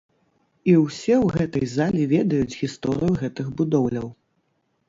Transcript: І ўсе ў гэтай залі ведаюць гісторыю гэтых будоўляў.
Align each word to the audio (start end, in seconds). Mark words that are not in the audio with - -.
І 0.71 0.73
ўсе 0.85 1.13
ў 1.15 1.27
гэтай 1.35 1.65
залі 1.77 2.07
ведаюць 2.13 2.57
гісторыю 2.63 3.13
гэтых 3.21 3.47
будоўляў. 3.61 4.07